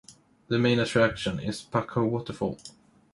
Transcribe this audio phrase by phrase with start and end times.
[0.47, 2.57] The main attraction is Pacho Waterfall.